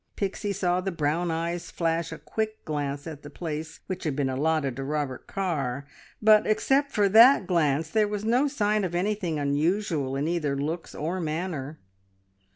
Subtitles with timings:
[0.15, 4.31] Pixie saw the brown eyes flash a quick glance at the place which had been
[4.31, 5.85] allotted to Robert Carr,
[6.19, 10.95] but except for that glance there was no sign of anything unusual in either looks
[10.95, 11.77] or manner.